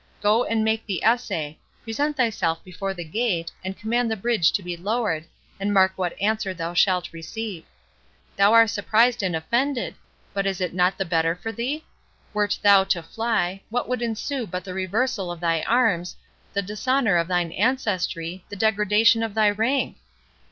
Go 0.19 0.43
and 0.43 0.63
make 0.63 0.83
the 0.87 1.03
essay—present 1.03 2.17
thyself 2.17 2.63
before 2.63 2.95
the 2.95 3.03
gate, 3.03 3.51
and 3.63 3.77
command 3.77 4.09
the 4.09 4.15
bridge 4.15 4.51
to 4.53 4.63
be 4.63 4.75
lowered, 4.75 5.25
and 5.59 5.71
mark 5.71 5.91
what 5.95 6.19
answer 6.19 6.55
thou 6.55 6.73
shalt 6.73 7.13
receive.—Thou 7.13 8.51
are 8.51 8.65
surprised 8.65 9.21
and 9.21 9.35
offended; 9.35 9.93
but 10.33 10.47
is 10.47 10.59
it 10.59 10.73
not 10.73 10.97
the 10.97 11.05
better 11.05 11.35
for 11.35 11.51
thee? 11.51 11.85
Wert 12.33 12.57
thou 12.63 12.83
to 12.85 13.03
fly, 13.03 13.61
what 13.69 13.87
would 13.87 14.01
ensue 14.01 14.47
but 14.47 14.63
the 14.63 14.73
reversal 14.73 15.31
of 15.31 15.39
thy 15.39 15.61
arms, 15.67 16.15
the 16.53 16.63
dishonour 16.63 17.17
of 17.17 17.27
thine 17.27 17.51
ancestry, 17.51 18.43
the 18.49 18.55
degradation 18.55 19.21
of 19.21 19.35
thy 19.35 19.51
rank? 19.51 19.97